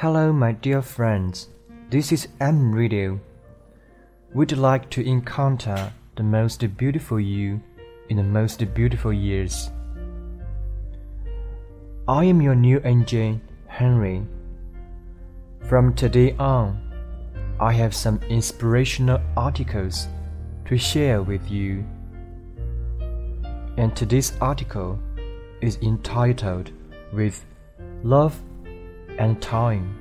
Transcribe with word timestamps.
Hello, 0.00 0.30
my 0.30 0.52
dear 0.52 0.82
friends. 0.82 1.48
This 1.88 2.12
is 2.12 2.28
M 2.38 2.70
Radio. 2.70 3.18
We'd 4.34 4.52
like 4.52 4.90
to 4.90 5.00
encounter 5.02 5.90
the 6.16 6.22
most 6.22 6.76
beautiful 6.76 7.18
you 7.18 7.62
in 8.10 8.18
the 8.18 8.22
most 8.22 8.62
beautiful 8.74 9.10
years. 9.10 9.70
I 12.06 12.24
am 12.24 12.42
your 12.42 12.54
new 12.54 12.78
angel, 12.84 13.40
Henry. 13.68 14.26
From 15.60 15.94
today 15.94 16.36
on, 16.38 16.78
I 17.58 17.72
have 17.72 17.94
some 17.94 18.20
inspirational 18.28 19.22
articles 19.34 20.08
to 20.66 20.76
share 20.76 21.22
with 21.22 21.50
you. 21.50 21.86
And 23.78 23.96
today's 23.96 24.36
article 24.42 24.98
is 25.62 25.78
entitled 25.80 26.70
with 27.14 27.46
Love 28.02 28.38
and 29.18 29.40
Time. 29.40 29.94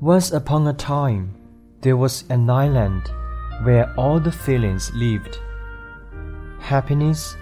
Once 0.00 0.32
upon 0.32 0.66
a 0.66 0.72
time, 0.74 1.34
there 1.80 1.96
was 1.96 2.24
an 2.28 2.50
island 2.50 3.10
where 3.62 3.92
all 3.98 4.20
the 4.20 4.32
feelings 4.32 4.92
lived 4.94 5.38
happiness, 6.58 7.36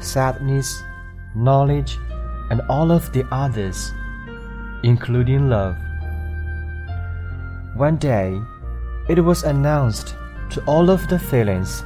sadness, 0.00 0.82
knowledge, 1.34 1.98
and 2.50 2.60
all 2.68 2.90
of 2.90 3.12
the 3.12 3.26
others, 3.32 3.92
including 4.82 5.48
love. 5.48 5.76
One 7.76 7.96
day, 7.96 8.40
it 9.08 9.24
was 9.24 9.42
announced 9.42 10.14
to 10.50 10.62
all 10.66 10.90
of 10.90 11.06
the 11.08 11.18
feelings 11.18 11.84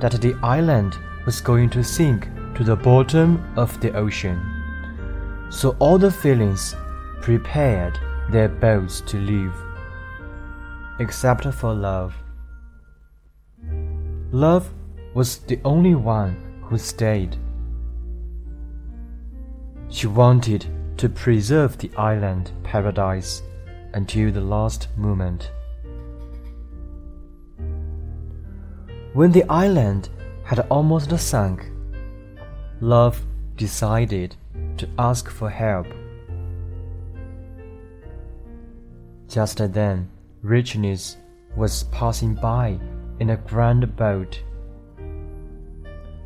that 0.00 0.12
the 0.20 0.34
island 0.42 0.98
was 1.26 1.40
going 1.40 1.68
to 1.70 1.82
sink 1.82 2.28
to 2.54 2.62
the 2.64 2.76
bottom 2.76 3.44
of 3.56 3.78
the 3.80 3.92
ocean. 3.92 4.40
So 5.50 5.76
all 5.80 5.98
the 5.98 6.10
feelings 6.10 6.74
prepared 7.20 7.98
their 8.30 8.48
boats 8.48 9.00
to 9.02 9.18
leave, 9.18 9.52
except 11.00 11.44
for 11.52 11.74
love. 11.74 12.14
Love 14.30 14.72
was 15.14 15.38
the 15.38 15.58
only 15.64 15.94
one 15.94 16.36
who 16.62 16.78
stayed. 16.78 17.36
She 19.88 20.06
wanted 20.06 20.66
to 20.98 21.08
preserve 21.08 21.76
the 21.78 21.90
island 21.96 22.52
paradise 22.62 23.42
until 23.94 24.30
the 24.30 24.40
last 24.40 24.88
moment. 24.96 25.50
When 29.12 29.32
the 29.32 29.44
island 29.48 30.10
had 30.46 30.60
almost 30.70 31.10
sunk, 31.18 31.68
Love 32.80 33.20
decided 33.56 34.36
to 34.76 34.88
ask 34.96 35.28
for 35.28 35.50
help. 35.50 35.88
Just 39.28 39.58
then, 39.72 40.08
Richness 40.42 41.16
was 41.56 41.82
passing 41.84 42.34
by 42.34 42.78
in 43.18 43.30
a 43.30 43.36
grand 43.36 43.96
boat. 43.96 44.40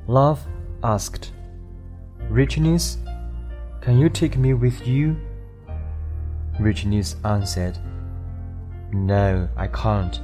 Love 0.06 0.46
asked, 0.84 1.32
Richness, 2.28 2.98
can 3.80 3.98
you 3.98 4.10
take 4.10 4.36
me 4.36 4.52
with 4.52 4.86
you? 4.86 5.16
Richness 6.58 7.16
answered, 7.24 7.78
No, 8.92 9.48
I 9.56 9.66
can't. 9.68 10.20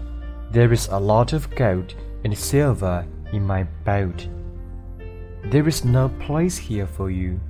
There 0.50 0.70
is 0.70 0.88
a 0.88 0.98
lot 0.98 1.32
of 1.32 1.48
gold 1.56 1.94
and 2.24 2.36
silver 2.36 3.06
in 3.32 3.46
my 3.46 3.64
boat. 3.84 4.28
There 5.44 5.68
is 5.68 5.84
no 5.84 6.08
place 6.20 6.56
here 6.56 6.86
for 6.86 7.10
you. 7.10 7.40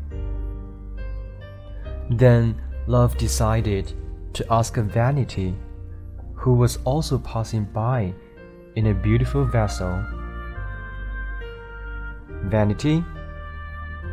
Then 2.10 2.60
Love 2.87 3.16
decided 3.16 3.92
to 4.34 4.47
ask 4.53 4.76
Vanity, 4.76 5.56
who 6.34 6.53
was 6.53 6.78
also 6.84 7.19
passing 7.19 7.65
by 7.65 8.15
in 8.76 8.88
a 8.88 8.94
beautiful 8.94 9.44
vessel. 9.44 10.04
Vanity, 12.44 13.03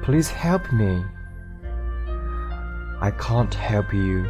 please 0.02 0.30
help 0.30 0.72
me. 0.72 1.04
I 3.00 3.12
can't 3.20 3.54
help 3.54 3.94
you. 3.94 4.26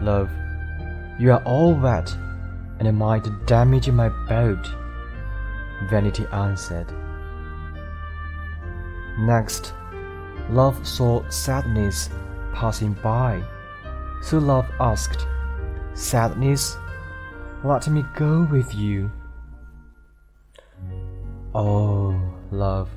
Love, 0.00 0.30
you 1.20 1.30
are 1.30 1.42
all 1.44 1.74
wet 1.74 2.12
and 2.78 2.88
it 2.88 2.92
might 2.92 3.46
damage 3.46 3.88
my 3.90 4.08
boat. 4.28 4.66
Vanity 5.88 6.26
answered. 6.32 6.92
Next, 9.18 9.74
Love 10.50 10.86
saw 10.86 11.28
Sadness 11.28 12.10
passing 12.52 12.94
by, 12.94 13.42
so 14.22 14.38
Love 14.38 14.68
asked, 14.80 15.26
Sadness, 15.94 16.76
let 17.62 17.88
me 17.88 18.04
go 18.16 18.46
with 18.50 18.74
you. 18.74 19.10
Oh, 21.54 22.20
Love, 22.50 22.90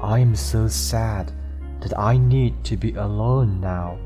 I 0.00 0.20
am 0.20 0.34
so 0.34 0.68
sad 0.68 1.32
that 1.80 1.98
I 1.98 2.16
need 2.16 2.64
to 2.64 2.76
be 2.76 2.94
alone 2.94 3.60
now. 3.60 3.98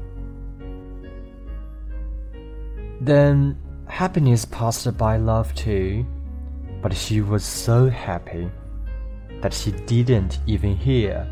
Then 3.01 3.59
happiness 3.87 4.45
passed 4.45 4.97
by 4.97 5.17
Love 5.17 5.55
too 5.55 6.07
but 6.83 6.93
she 6.93 7.21
was 7.21 7.45
so 7.45 7.89
happy 7.89 8.51
that 9.41 9.55
she 9.55 9.71
didn't 9.71 10.41
even 10.47 10.77
hear 10.77 11.27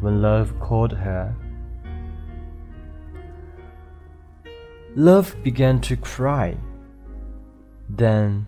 when 0.00 0.22
Love 0.22 0.58
called 0.60 0.92
her. 0.92 1.34
Love 4.94 5.34
began 5.42 5.80
to 5.80 5.96
cry. 5.96 6.56
Then 7.88 8.46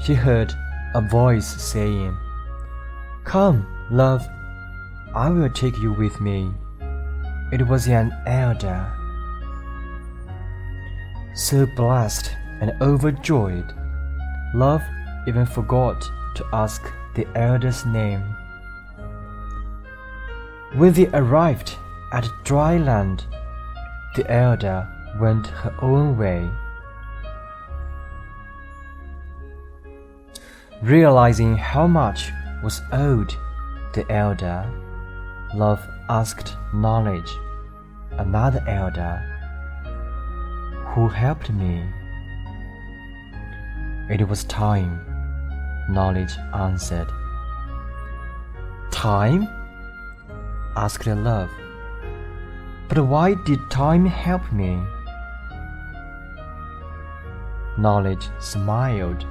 she 0.00 0.14
heard 0.14 0.52
a 0.94 1.00
voice 1.00 1.60
saying, 1.62 2.16
Come, 3.24 3.66
love, 3.90 4.26
I 5.14 5.30
will 5.30 5.50
take 5.50 5.76
you 5.78 5.92
with 5.92 6.20
me. 6.20 6.50
It 7.52 7.66
was 7.66 7.88
an 7.88 8.12
elder. 8.26 8.92
So 11.34 11.66
blessed 11.66 12.30
and 12.60 12.72
overjoyed, 12.80 13.72
Love 14.54 14.82
even 15.26 15.44
forgot 15.44 16.10
to 16.36 16.46
ask 16.52 16.92
the 17.14 17.26
elder's 17.34 17.84
name. 17.84 18.22
When 20.74 20.92
they 20.92 21.08
arrived 21.08 21.76
at 22.12 22.28
dry 22.44 22.76
land, 22.76 23.24
the 24.14 24.30
elder 24.30 24.86
went 25.18 25.46
her 25.46 25.74
own 25.80 26.16
way. 26.18 26.48
Realizing 30.82 31.56
how 31.56 31.86
much 31.86 32.30
was 32.62 32.82
owed 32.92 33.34
the 33.94 34.04
elder, 34.12 34.70
Love 35.54 35.80
asked 36.10 36.56
Knowledge, 36.74 37.30
another 38.12 38.62
elder, 38.68 39.22
who 40.88 41.08
helped 41.08 41.50
me. 41.50 41.82
It 44.10 44.28
was 44.28 44.44
time 44.44 45.05
Knowledge 45.88 46.36
answered. 46.54 47.08
Time? 48.90 49.48
asked 50.76 51.06
Love. 51.06 51.50
But 52.88 53.04
why 53.04 53.34
did 53.34 53.58
time 53.70 54.04
help 54.06 54.52
me? 54.52 54.78
Knowledge 57.78 58.28
smiled 58.38 59.26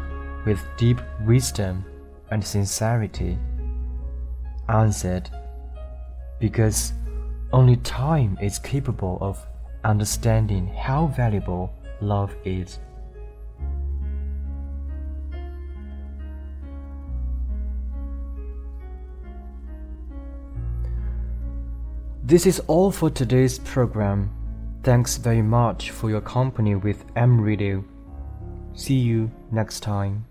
with 0.45 0.59
deep 0.77 1.01
wisdom 1.25 1.83
and 2.31 2.43
sincerity, 2.43 3.37
answered, 4.69 5.29
Because 6.39 6.93
only 7.51 7.77
time 7.77 8.37
is 8.41 8.59
capable 8.59 9.17
of 9.21 9.45
understanding 9.83 10.67
how 10.67 11.07
valuable 11.07 11.71
love 12.01 12.35
is. 12.43 12.79
This 22.27 22.47
is 22.47 22.59
all 22.61 22.91
for 22.91 23.11
today's 23.11 23.59
program. 23.59 24.31
Thanks 24.81 25.15
very 25.15 25.43
much 25.43 25.91
for 25.91 26.09
your 26.09 26.21
company 26.21 26.73
with 26.73 27.05
M 27.15 27.39
Radio. 27.39 27.85
See 28.73 28.95
you 28.95 29.29
next 29.51 29.81
time. 29.81 30.25